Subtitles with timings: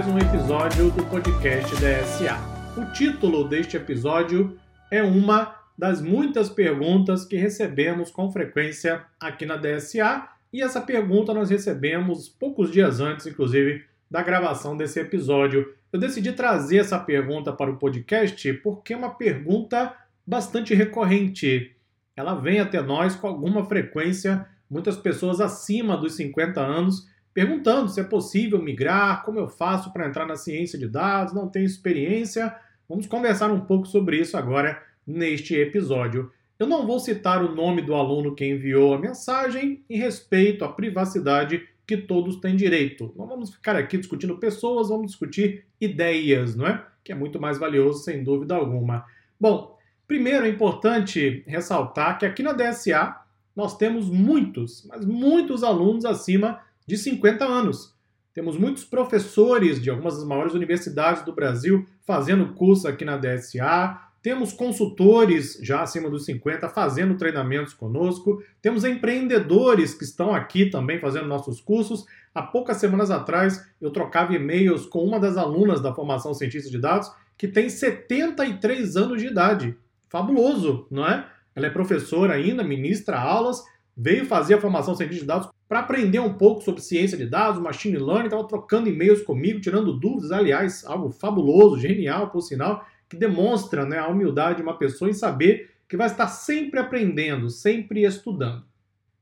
[0.00, 2.38] mais um episódio do podcast DSA.
[2.74, 4.58] O título deste episódio
[4.90, 11.34] é uma das muitas perguntas que recebemos com frequência aqui na DSA, e essa pergunta
[11.34, 15.74] nós recebemos poucos dias antes, inclusive, da gravação desse episódio.
[15.92, 19.94] Eu decidi trazer essa pergunta para o podcast porque é uma pergunta
[20.26, 21.76] bastante recorrente.
[22.16, 28.00] Ela vem até nós com alguma frequência, muitas pessoas acima dos 50 anos perguntando se
[28.00, 32.54] é possível migrar, como eu faço para entrar na ciência de dados, não tenho experiência.
[32.88, 36.30] Vamos conversar um pouco sobre isso agora neste episódio.
[36.58, 40.68] Eu não vou citar o nome do aluno que enviou a mensagem em respeito à
[40.68, 43.12] privacidade que todos têm direito.
[43.16, 46.84] Não vamos ficar aqui discutindo pessoas, vamos discutir ideias, não é?
[47.02, 49.04] Que é muito mais valioso, sem dúvida alguma.
[49.40, 53.16] Bom, primeiro é importante ressaltar que aqui na DSA
[53.56, 57.94] nós temos muitos, mas muitos alunos acima de 50 anos.
[58.32, 64.10] Temos muitos professores de algumas das maiores universidades do Brasil fazendo curso aqui na DSA,
[64.22, 68.42] temos consultores já acima dos 50 fazendo treinamentos conosco.
[68.60, 72.04] Temos empreendedores que estão aqui também fazendo nossos cursos.
[72.34, 76.78] Há poucas semanas atrás eu trocava e-mails com uma das alunas da formação cientista de
[76.78, 79.74] dados que tem 73 anos de idade.
[80.10, 81.26] Fabuloso, não é?
[81.54, 83.62] Ela é professora ainda, ministra aulas,
[84.00, 87.60] veio fazer a formação cientista de dados para aprender um pouco sobre ciência de dados,
[87.60, 93.16] machine learning, estava trocando e-mails comigo, tirando dúvidas, aliás, algo fabuloso, genial, por sinal que
[93.16, 98.04] demonstra né, a humildade de uma pessoa em saber que vai estar sempre aprendendo, sempre
[98.04, 98.64] estudando.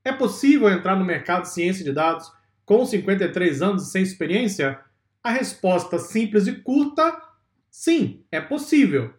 [0.05, 2.31] É possível entrar no mercado de ciência de dados
[2.65, 4.79] com 53 anos e sem experiência?
[5.25, 7.21] A resposta simples e curta,
[7.69, 9.13] sim, é possível.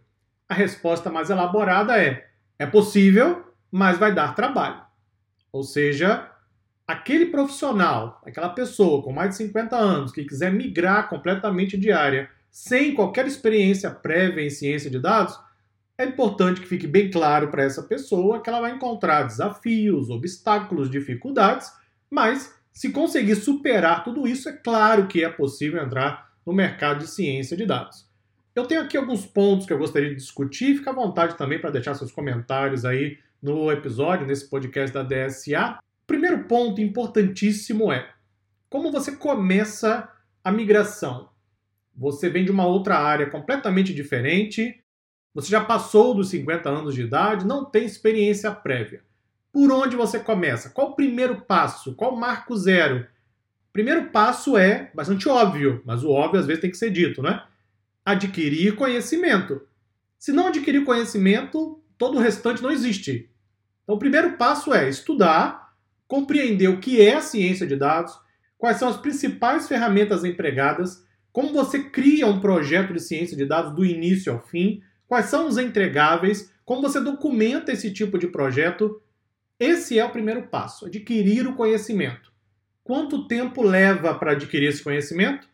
[0.48, 4.89] A resposta mais elaborada é: é possível, mas vai dar trabalho.
[5.52, 6.30] Ou seja,
[6.88, 12.30] aquele profissional, aquela pessoa com mais de 50 anos que quiser migrar completamente de área
[12.52, 15.40] sem qualquer experiência prévia em ciência de dados,
[15.98, 20.90] é importante que fique bem claro para essa pessoa que ela vai encontrar desafios, obstáculos,
[20.90, 21.72] dificuldades,
[22.10, 27.08] mas se conseguir superar tudo isso, é claro que é possível entrar no mercado de
[27.08, 28.08] ciência de dados.
[28.56, 31.70] Eu tenho aqui alguns pontos que eu gostaria de discutir, fica à vontade também para
[31.70, 35.80] deixar seus comentários aí no episódio, nesse podcast da DSA.
[36.04, 38.10] O primeiro ponto importantíssimo é
[38.70, 40.10] como você começa
[40.44, 41.30] a migração
[42.00, 44.82] você vem de uma outra área completamente diferente,
[45.34, 49.04] você já passou dos 50 anos de idade, não tem experiência prévia.
[49.52, 50.70] Por onde você começa?
[50.70, 51.94] Qual o primeiro passo?
[51.96, 53.06] Qual o marco zero?
[53.74, 57.44] Primeiro passo é bastante óbvio, mas o óbvio às vezes tem que ser dito, né?
[58.06, 59.62] Adquirir conhecimento.
[60.18, 63.30] Se não adquirir conhecimento, todo o restante não existe.
[63.84, 65.76] Então, o primeiro passo é estudar,
[66.08, 68.18] compreender o que é a ciência de dados,
[68.58, 73.76] quais são as principais ferramentas empregadas como você cria um projeto de ciência de dados
[73.76, 74.82] do início ao fim?
[75.08, 76.52] Quais são os entregáveis?
[76.66, 79.02] Como você documenta esse tipo de projeto?
[79.60, 82.32] Esse é o primeiro passo, adquirir o conhecimento.
[82.84, 85.48] Quanto tempo leva para adquirir esse conhecimento?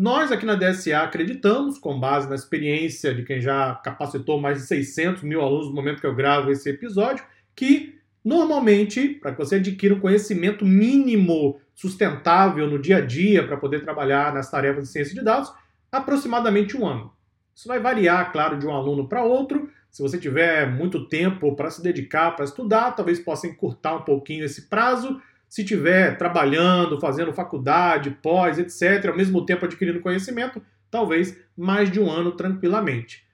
[0.00, 4.66] Nós aqui na DSA acreditamos, com base na experiência de quem já capacitou mais de
[4.66, 7.22] 600 mil alunos no momento que eu gravo esse episódio,
[7.54, 13.56] que Normalmente, para que você adquira um conhecimento mínimo sustentável no dia a dia para
[13.56, 15.50] poder trabalhar nas tarefas de ciência de dados,
[15.90, 17.10] aproximadamente um ano.
[17.54, 19.70] Isso vai variar, claro, de um aluno para outro.
[19.90, 24.44] Se você tiver muito tempo para se dedicar, para estudar, talvez possa encurtar um pouquinho
[24.44, 25.20] esse prazo.
[25.50, 31.98] Se tiver trabalhando, fazendo faculdade, pós, etc., ao mesmo tempo adquirindo conhecimento, talvez mais de
[31.98, 33.26] um ano tranquilamente.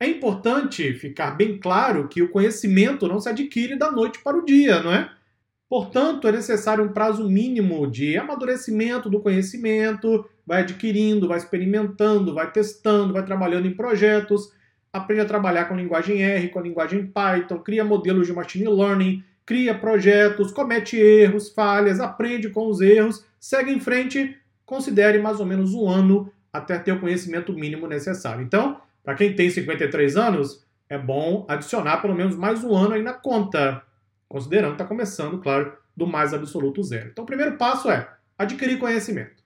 [0.00, 4.44] É importante ficar bem claro que o conhecimento não se adquire da noite para o
[4.44, 5.08] dia, não é?
[5.68, 12.50] Portanto, é necessário um prazo mínimo de amadurecimento do conhecimento, vai adquirindo, vai experimentando, vai
[12.50, 14.52] testando, vai trabalhando em projetos,
[14.92, 19.22] aprende a trabalhar com linguagem R, com a linguagem Python, cria modelos de machine learning,
[19.44, 25.46] cria projetos, comete erros, falhas, aprende com os erros, segue em frente, considere mais ou
[25.46, 28.42] menos um ano até ter o conhecimento mínimo necessário.
[28.42, 33.02] Então, para quem tem 53 anos, é bom adicionar pelo menos mais um ano aí
[33.02, 33.82] na conta,
[34.28, 37.08] considerando que está começando, claro, do mais absoluto zero.
[37.10, 38.08] Então, o primeiro passo é
[38.38, 39.42] adquirir conhecimento.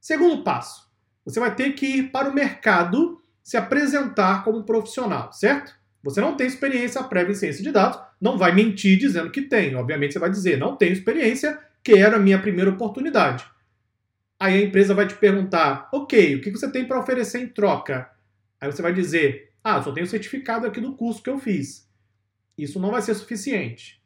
[0.00, 0.88] Segundo passo,
[1.24, 5.74] você vai ter que ir para o mercado se apresentar como profissional, certo?
[6.06, 9.74] Você não tem experiência prévia em ciência de dados, não vai mentir dizendo que tem.
[9.74, 13.44] Obviamente, você vai dizer, não tenho experiência, quero a minha primeira oportunidade.
[14.38, 18.08] Aí a empresa vai te perguntar, ok, o que você tem para oferecer em troca?
[18.60, 21.88] Aí você vai dizer: ah, só tenho certificado aqui do curso que eu fiz.
[22.56, 24.00] Isso não vai ser suficiente.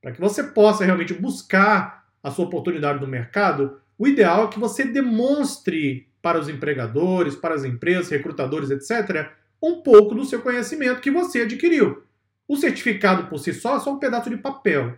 [0.00, 4.58] Para que você possa realmente buscar a sua oportunidade no mercado, o ideal é que
[4.60, 9.30] você demonstre para os empregadores, para as empresas, recrutadores, etc.,
[9.62, 12.02] um pouco do seu conhecimento que você adquiriu.
[12.48, 14.96] O certificado por si só é só um pedaço de papel.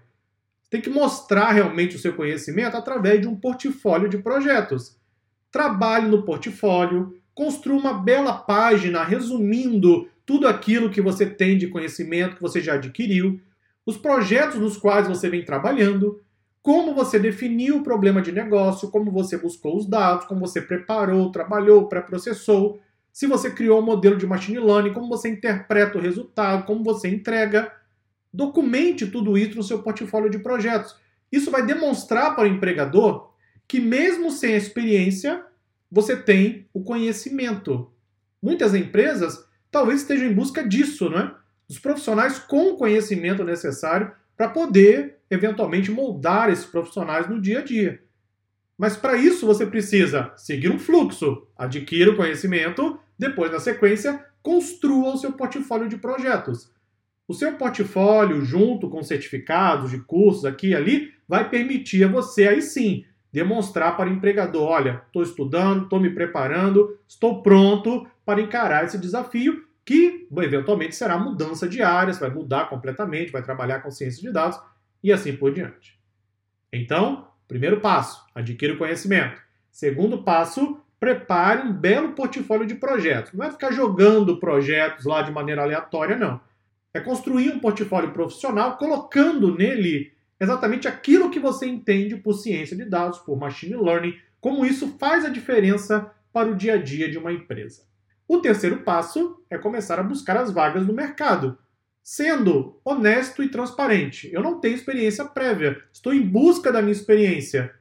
[0.71, 4.97] Tem que mostrar realmente o seu conhecimento através de um portfólio de projetos.
[5.51, 12.37] Trabalhe no portfólio, construa uma bela página resumindo tudo aquilo que você tem de conhecimento
[12.37, 13.41] que você já adquiriu,
[13.85, 16.23] os projetos nos quais você vem trabalhando,
[16.63, 21.33] como você definiu o problema de negócio, como você buscou os dados, como você preparou,
[21.33, 22.81] trabalhou, pré-processou,
[23.13, 27.09] se você criou um modelo de machine learning, como você interpreta o resultado, como você
[27.09, 27.71] entrega.
[28.33, 30.97] Documente tudo isso no seu portfólio de projetos.
[31.31, 33.31] Isso vai demonstrar para o empregador
[33.69, 35.45] que, mesmo sem a experiência,
[35.91, 37.91] você tem o conhecimento.
[38.43, 41.35] Muitas empresas talvez estejam em busca disso, não é?
[41.69, 47.63] Dos profissionais com o conhecimento necessário para poder, eventualmente, moldar esses profissionais no dia a
[47.63, 48.03] dia.
[48.77, 55.15] Mas para isso você precisa seguir um fluxo, adquira o conhecimento, depois, na sequência, construa
[55.15, 56.71] o seu portfólio de projetos.
[57.29, 62.49] O seu portfólio, junto com certificados de cursos aqui e ali, vai permitir a você
[62.49, 68.41] aí sim demonstrar para o empregador: olha, estou estudando, estou me preparando, estou pronto para
[68.41, 73.91] encarar esse desafio, que eventualmente será mudança de áreas, vai mudar completamente, vai trabalhar com
[73.91, 74.61] ciência de dados
[75.03, 75.99] e assim por diante.
[76.73, 79.41] Então, primeiro passo, adquira o conhecimento.
[79.71, 83.33] Segundo passo, prepare um belo portfólio de projetos.
[83.33, 86.41] Não é ficar jogando projetos lá de maneira aleatória, não.
[86.95, 92.85] É construir um portfólio profissional colocando nele exatamente aquilo que você entende por ciência de
[92.85, 97.19] dados, por machine learning, como isso faz a diferença para o dia a dia de
[97.19, 97.83] uma empresa.
[98.29, 101.59] O terceiro passo é começar a buscar as vagas no mercado,
[102.01, 104.31] sendo honesto e transparente.
[104.33, 107.75] Eu não tenho experiência prévia, estou em busca da minha experiência.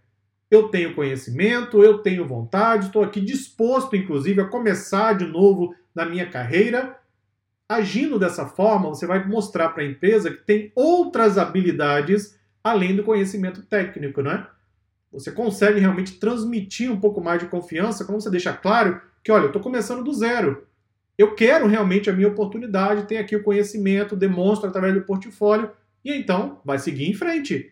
[0.52, 6.06] Eu tenho conhecimento, eu tenho vontade, estou aqui disposto, inclusive, a começar de novo na
[6.06, 7.02] minha carreira
[7.72, 13.02] Agindo dessa forma, você vai mostrar para a empresa que tem outras habilidades além do
[13.02, 14.46] conhecimento técnico, né?
[15.10, 19.44] Você consegue realmente transmitir um pouco mais de confiança quando você deixa claro que, olha,
[19.44, 20.68] eu estou começando do zero.
[21.18, 25.72] Eu quero realmente a minha oportunidade, tenho aqui o conhecimento, demonstro através do portfólio,
[26.04, 27.72] e então vai seguir em frente.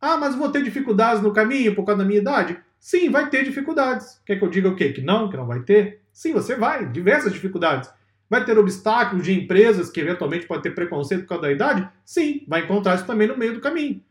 [0.00, 2.58] Ah, mas vou ter dificuldades no caminho por causa da minha idade?
[2.78, 4.20] Sim, vai ter dificuldades.
[4.24, 4.92] Quer que eu diga o quê?
[4.92, 6.00] Que não, que não vai ter?
[6.12, 7.90] Sim, você vai, diversas dificuldades.
[8.28, 11.88] Vai ter obstáculos de empresas que eventualmente pode ter preconceito por causa da idade?
[12.04, 14.02] Sim, vai encontrar isso também no meio do caminho.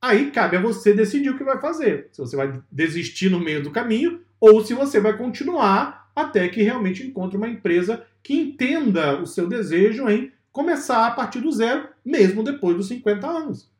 [0.00, 2.08] Aí cabe a você decidir o que vai fazer.
[2.12, 6.62] Se você vai desistir no meio do caminho ou se você vai continuar até que
[6.62, 11.88] realmente encontre uma empresa que entenda o seu desejo em começar a partir do zero,
[12.04, 13.70] mesmo depois dos 50 anos.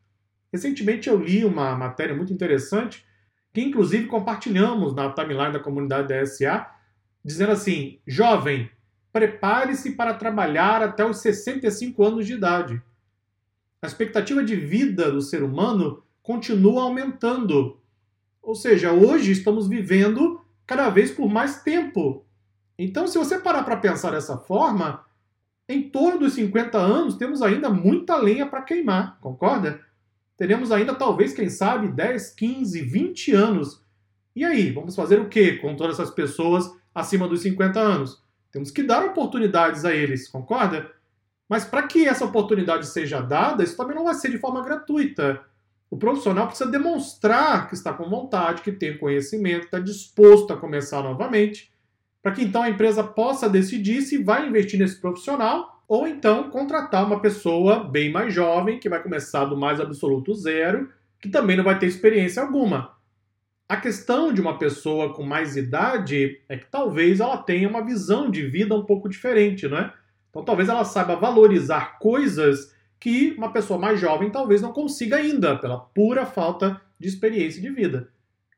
[0.52, 3.06] Recentemente eu li uma matéria muito interessante
[3.52, 6.70] que inclusive compartilhamos na timeline da comunidade da SA,
[7.24, 8.70] dizendo assim: jovem,
[9.12, 12.82] prepare-se para trabalhar até os 65 anos de idade.
[13.82, 17.80] A expectativa de vida do ser humano continua aumentando.
[18.42, 22.24] Ou seja, hoje estamos vivendo cada vez por mais tempo.
[22.78, 25.04] Então, se você parar para pensar dessa forma,
[25.68, 29.80] em torno dos 50 anos temos ainda muita lenha para queimar, concorda?
[30.38, 33.83] Teremos ainda, talvez, quem sabe, 10, 15, 20 anos.
[34.37, 38.23] E aí, vamos fazer o que com todas essas pessoas acima dos 50 anos?
[38.52, 40.90] Temos que dar oportunidades a eles, concorda?
[41.49, 45.40] Mas para que essa oportunidade seja dada, isso também não vai ser de forma gratuita.
[45.90, 51.02] O profissional precisa demonstrar que está com vontade, que tem conhecimento, está disposto a começar
[51.02, 51.73] novamente,
[52.28, 57.06] para que então a empresa possa decidir se vai investir nesse profissional ou então contratar
[57.06, 61.64] uma pessoa bem mais jovem, que vai começar do mais absoluto zero, que também não
[61.64, 62.94] vai ter experiência alguma.
[63.66, 68.30] A questão de uma pessoa com mais idade é que talvez ela tenha uma visão
[68.30, 69.90] de vida um pouco diferente, não é?
[70.28, 75.56] Então talvez ela saiba valorizar coisas que uma pessoa mais jovem talvez não consiga ainda,
[75.56, 78.11] pela pura falta de experiência de vida.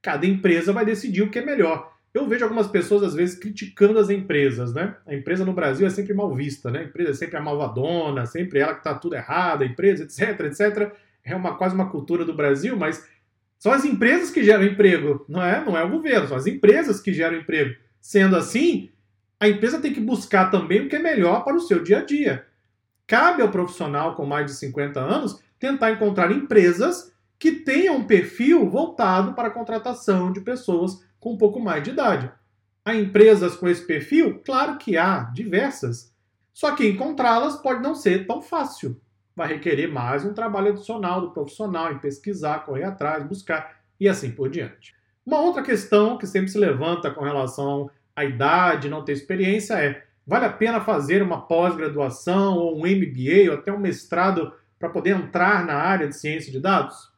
[0.02, 1.89] Cada empresa vai decidir o que é melhor.
[2.12, 4.96] Eu vejo algumas pessoas, às vezes, criticando as empresas, né?
[5.06, 6.80] A empresa no Brasil é sempre mal vista, né?
[6.80, 10.40] A empresa é sempre a malvadona, sempre ela que está tudo errado, a empresa, etc,
[10.40, 10.92] etc.
[11.22, 13.06] É uma, quase uma cultura do Brasil, mas
[13.60, 15.64] são as empresas que geram emprego, não é?
[15.64, 17.76] Não é o governo, são as empresas que geram emprego.
[18.00, 18.90] Sendo assim,
[19.38, 22.04] a empresa tem que buscar também o que é melhor para o seu dia a
[22.04, 22.44] dia.
[23.06, 28.68] Cabe ao profissional com mais de 50 anos tentar encontrar empresas que tenham um perfil
[28.68, 32.32] voltado para a contratação de pessoas com um pouco mais de idade.
[32.84, 34.40] Há empresas com esse perfil?
[34.44, 36.12] Claro que há, diversas.
[36.52, 39.00] Só que encontrá-las pode não ser tão fácil
[39.40, 44.30] vai requerer mais um trabalho adicional do profissional em pesquisar, correr atrás, buscar e assim
[44.30, 44.94] por diante.
[45.24, 50.04] Uma outra questão que sempre se levanta com relação à idade, não ter experiência é:
[50.26, 55.16] vale a pena fazer uma pós-graduação ou um MBA ou até um mestrado para poder
[55.16, 57.09] entrar na área de ciência de dados?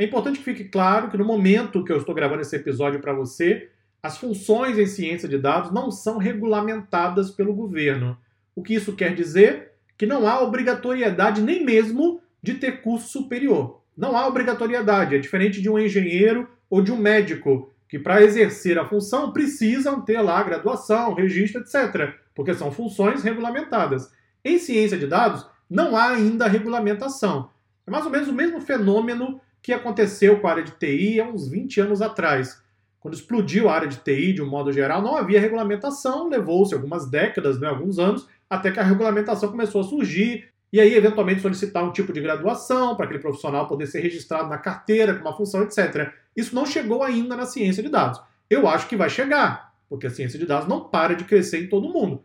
[0.00, 3.12] É importante que fique claro que no momento que eu estou gravando esse episódio para
[3.12, 3.68] você,
[4.02, 8.16] as funções em ciência de dados não são regulamentadas pelo governo.
[8.56, 9.72] O que isso quer dizer?
[9.98, 13.82] Que não há obrigatoriedade nem mesmo de ter curso superior.
[13.94, 18.78] Não há obrigatoriedade, é diferente de um engenheiro ou de um médico, que para exercer
[18.78, 24.10] a função precisam ter lá graduação, registro, etc., porque são funções regulamentadas.
[24.42, 27.50] Em ciência de dados, não há ainda regulamentação.
[27.86, 31.26] É mais ou menos o mesmo fenômeno que aconteceu com a área de TI há
[31.26, 32.62] uns 20 anos atrás.
[32.98, 37.08] Quando explodiu a área de TI de um modo geral, não havia regulamentação, levou-se algumas
[37.08, 41.82] décadas, né, alguns anos, até que a regulamentação começou a surgir, e aí eventualmente solicitar
[41.82, 45.62] um tipo de graduação para aquele profissional poder ser registrado na carteira com uma função,
[45.62, 46.12] etc.
[46.36, 48.20] Isso não chegou ainda na ciência de dados.
[48.48, 51.68] Eu acho que vai chegar, porque a ciência de dados não para de crescer em
[51.68, 52.22] todo mundo.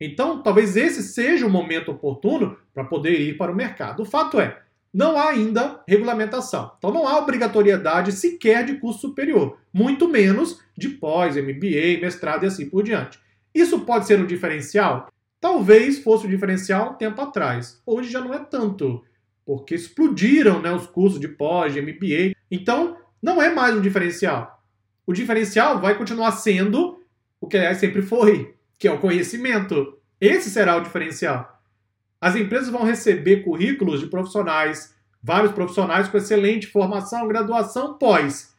[0.00, 4.02] Então, talvez esse seja o momento oportuno para poder ir para o mercado.
[4.02, 4.60] O fato é,
[4.92, 6.72] não há ainda regulamentação.
[6.76, 12.46] Então não há obrigatoriedade sequer de curso superior, muito menos de pós, MBA, mestrado e
[12.46, 13.18] assim por diante.
[13.54, 15.08] Isso pode ser um diferencial?
[15.40, 17.80] Talvez fosse um diferencial um tempo atrás.
[17.86, 19.02] Hoje já não é tanto,
[19.44, 22.36] porque explodiram né, os cursos de pós, de MBA.
[22.50, 24.62] Então não é mais um diferencial.
[25.06, 27.00] O diferencial vai continuar sendo
[27.40, 29.98] o que sempre foi, que é o conhecimento.
[30.20, 31.51] Esse será o diferencial.
[32.22, 38.54] As empresas vão receber currículos de profissionais, vários profissionais com excelente formação, graduação, pós.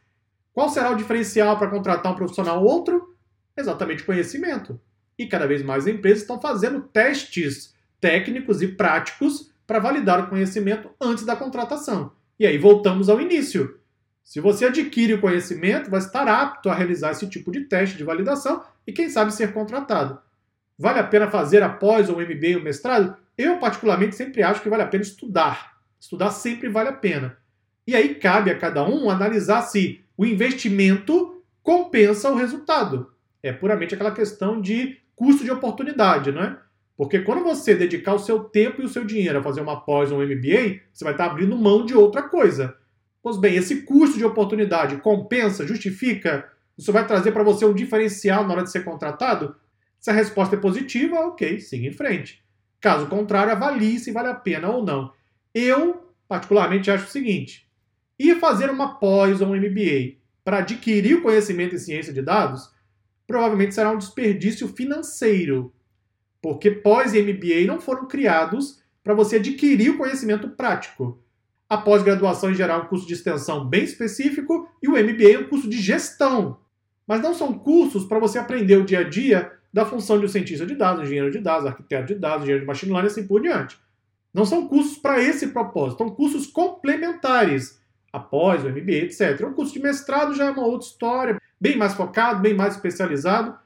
[0.52, 3.16] Qual será o diferencial para contratar um profissional ou outro?
[3.56, 4.78] Exatamente conhecimento.
[5.18, 10.90] E cada vez mais empresas estão fazendo testes técnicos e práticos para validar o conhecimento
[11.00, 12.12] antes da contratação.
[12.38, 13.80] E aí voltamos ao início.
[14.22, 18.04] Se você adquire o conhecimento, vai estar apto a realizar esse tipo de teste de
[18.04, 20.18] validação e, quem sabe, ser contratado.
[20.78, 23.23] Vale a pena fazer após o MBA ou mestrado?
[23.36, 25.78] Eu, particularmente, sempre acho que vale a pena estudar.
[25.98, 27.36] Estudar sempre vale a pena.
[27.86, 33.12] E aí cabe a cada um analisar se o investimento compensa o resultado.
[33.42, 36.58] É puramente aquela questão de custo de oportunidade, não é?
[36.96, 40.12] Porque quando você dedicar o seu tempo e o seu dinheiro a fazer uma pós
[40.12, 42.76] ou um MBA, você vai estar abrindo mão de outra coisa.
[43.22, 46.48] Pois bem, esse custo de oportunidade compensa, justifica?
[46.76, 49.56] Isso vai trazer para você um diferencial na hora de ser contratado?
[49.98, 52.43] Se a resposta é positiva, ok, siga em frente.
[52.84, 55.10] Caso contrário, avalie se vale a pena ou não.
[55.54, 57.66] Eu, particularmente, acho o seguinte:
[58.18, 62.70] ir fazer uma pós ou um MBA para adquirir o conhecimento em ciência de dados
[63.26, 65.72] provavelmente será um desperdício financeiro,
[66.42, 71.18] porque pós e MBA não foram criados para você adquirir o conhecimento prático.
[71.66, 75.38] A pós-graduação, em geral, é um curso de extensão bem específico e o MBA é
[75.38, 76.58] um curso de gestão.
[77.06, 80.28] Mas não são cursos para você aprender o dia a dia da função de um
[80.28, 83.26] cientista de dados, engenheiro de dados, arquiteto de dados, engenheiro de machine learning e assim
[83.26, 83.76] por diante.
[84.32, 89.40] Não são cursos para esse propósito, são cursos complementares, após o MBA, etc.
[89.44, 93.58] Um curso de mestrado já é uma outra história, bem mais focado, bem mais especializado.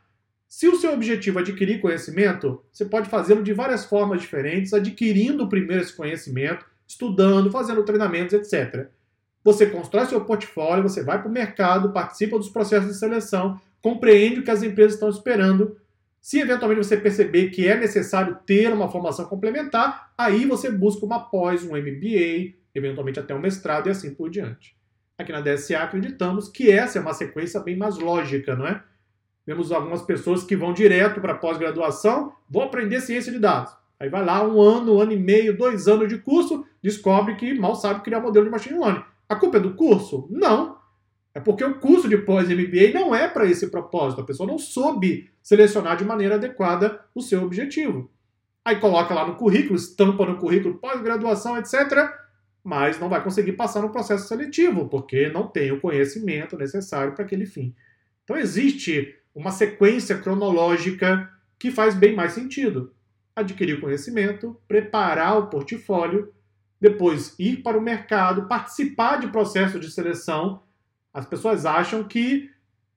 [0.49, 5.47] Se o seu objetivo é adquirir conhecimento, você pode fazê-lo de várias formas diferentes, adquirindo
[5.47, 8.89] primeiro esse conhecimento, estudando, fazendo treinamentos, etc.
[9.45, 14.41] Você constrói seu portfólio, você vai para o mercado, participa dos processos de seleção, compreende
[14.41, 15.77] o que as empresas estão esperando
[16.21, 21.29] se eventualmente você perceber que é necessário ter uma formação complementar, aí você busca uma
[21.31, 24.77] pós, um MBA, eventualmente até um mestrado e assim por diante.
[25.17, 28.83] Aqui na DSA acreditamos que essa é uma sequência bem mais lógica, não é?
[29.45, 33.73] Temos algumas pessoas que vão direto para pós-graduação, vão aprender ciência de dados.
[33.99, 37.59] Aí vai lá um ano, um ano e meio, dois anos de curso, descobre que
[37.59, 39.03] mal sabe criar modelo de machine learning.
[39.29, 40.29] A culpa é do curso?
[40.31, 40.78] Não.
[41.39, 44.21] É porque o curso de pós-MBA não é para esse propósito.
[44.21, 48.11] A pessoa não soube selecionar de maneira adequada o seu objetivo.
[48.65, 52.11] Aí coloca lá no currículo, estampa no currículo pós-graduação, etc.,
[52.65, 57.25] mas não vai conseguir passar no processo seletivo, porque não tem o conhecimento necessário para
[57.25, 57.73] aquele fim.
[58.25, 62.93] Então existe uma sequência cronológica que faz bem mais sentido.
[63.37, 66.35] Adquirir o conhecimento, preparar o portfólio,
[66.81, 70.67] depois ir para o mercado, participar de processo de seleção
[71.13, 72.51] as pessoas acham que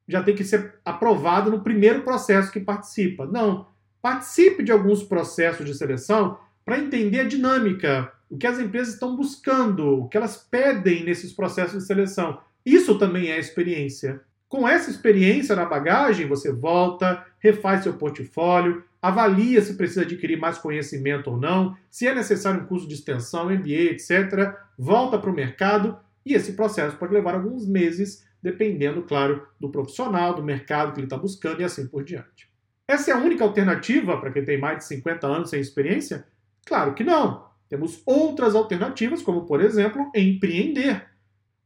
[0.08, 3.26] já tem que ser aprovado no primeiro processo que participa.
[3.26, 3.68] Não.
[4.02, 9.16] Participe de alguns processos de seleção para entender a dinâmica, o que as empresas estão
[9.16, 12.40] buscando, o que elas pedem nesses processos de seleção.
[12.66, 14.22] Isso também é experiência.
[14.48, 20.58] Com essa experiência na bagagem, você volta, refaz seu portfólio, avalia se precisa adquirir mais
[20.58, 24.56] conhecimento ou não, se é necessário um curso de extensão, MBA, etc.
[24.78, 30.34] Volta para o mercado e esse processo pode levar alguns meses dependendo, claro, do profissional,
[30.34, 32.50] do mercado que ele está buscando e assim por diante.
[32.88, 36.26] Essa é a única alternativa para quem tem mais de 50 anos sem experiência?
[36.66, 37.50] Claro que não.
[37.70, 41.08] Temos outras alternativas, como, por exemplo, empreender.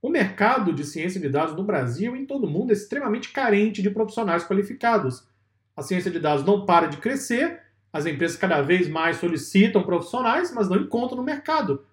[0.02, 3.32] O mercado de ciência de dados no Brasil e em todo o mundo é extremamente
[3.32, 5.28] carente de profissionais qualificados.
[5.76, 7.60] A ciência de dados não para de crescer,
[7.92, 11.84] as empresas cada vez mais solicitam profissionais, mas não encontram no mercado.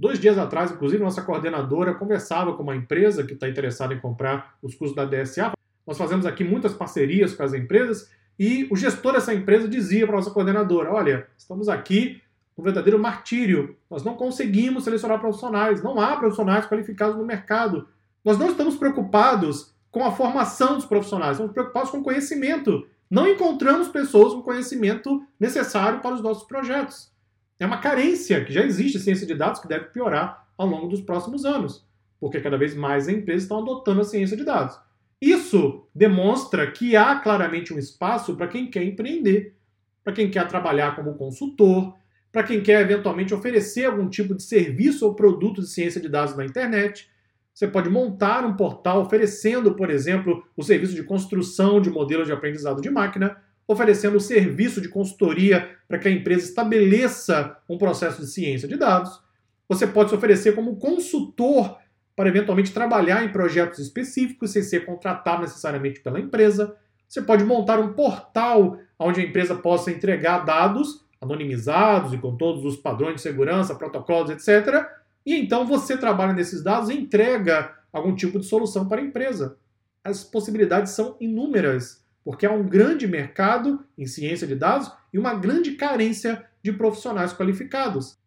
[0.00, 4.56] Dois dias atrás, inclusive, nossa coordenadora conversava com uma empresa que está interessada em comprar
[4.62, 5.52] os cursos da DSA.
[5.86, 10.16] Nós fazemos aqui muitas parcerias com as empresas e o gestor dessa empresa dizia para
[10.16, 12.22] a nossa coordenadora: Olha, estamos aqui
[12.56, 13.76] um verdadeiro martírio.
[13.90, 17.86] Nós não conseguimos selecionar profissionais, não há profissionais qualificados no mercado.
[18.24, 22.88] Nós não estamos preocupados com a formação dos profissionais, estamos preocupados com o conhecimento.
[23.10, 27.12] Não encontramos pessoas com conhecimento necessário para os nossos projetos.
[27.60, 31.02] É uma carência que já existe ciência de dados que deve piorar ao longo dos
[31.02, 31.86] próximos anos,
[32.18, 34.78] porque cada vez mais empresas estão adotando a ciência de dados.
[35.20, 39.54] Isso demonstra que há claramente um espaço para quem quer empreender,
[40.02, 41.94] para quem quer trabalhar como consultor,
[42.32, 46.34] para quem quer eventualmente oferecer algum tipo de serviço ou produto de ciência de dados
[46.34, 47.10] na internet.
[47.52, 52.32] Você pode montar um portal oferecendo, por exemplo, o serviço de construção de modelos de
[52.32, 53.36] aprendizado de máquina,
[53.70, 58.76] oferecendo o serviço de consultoria para que a empresa estabeleça um processo de ciência de
[58.76, 59.22] dados.
[59.68, 61.78] Você pode se oferecer como consultor
[62.16, 66.76] para eventualmente trabalhar em projetos específicos sem ser contratado necessariamente pela empresa.
[67.08, 72.64] Você pode montar um portal onde a empresa possa entregar dados anonimizados e com todos
[72.64, 74.84] os padrões de segurança, protocolos, etc.
[75.24, 79.56] E então você trabalha nesses dados e entrega algum tipo de solução para a empresa.
[80.02, 85.34] As possibilidades são inúmeras, porque há um grande mercado em ciência de dados e uma
[85.34, 88.18] grande carência de profissionais qualificados.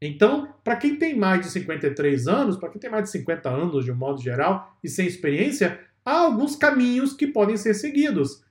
[0.00, 3.84] Então, para quem tem mais de 53 anos, para quem tem mais de 50 anos
[3.84, 8.44] de um modo geral e sem experiência, há alguns caminhos que podem ser seguidos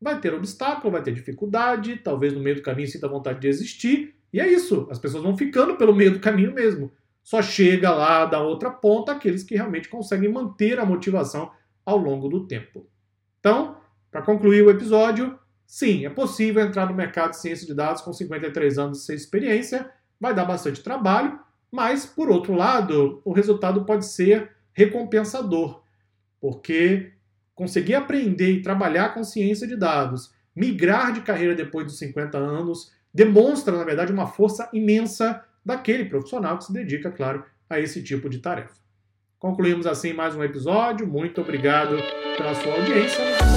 [0.00, 4.14] vai ter obstáculo, vai ter dificuldade, talvez no meio do caminho sinta vontade de existir,
[4.32, 6.90] e é isso, as pessoas vão ficando pelo meio do caminho mesmo.
[7.22, 11.50] Só chega lá da outra ponta aqueles que realmente conseguem manter a motivação
[11.84, 12.86] ao longo do tempo.
[13.38, 13.76] Então,
[14.10, 18.12] para concluir o episódio, sim, é possível entrar no mercado de ciência de dados com
[18.12, 21.38] 53 anos sem experiência, vai dar bastante trabalho,
[21.70, 25.82] mas, por outro lado, o resultado pode ser recompensador,
[26.40, 27.12] porque
[27.54, 32.92] conseguir aprender e trabalhar com ciência de dados, migrar de carreira depois dos 50 anos,
[33.12, 38.28] demonstra, na verdade, uma força imensa daquele profissional que se dedica, claro, a esse tipo
[38.28, 38.74] de tarefa.
[39.38, 41.06] Concluímos assim mais um episódio.
[41.06, 41.96] Muito obrigado
[42.36, 43.49] pela sua audiência.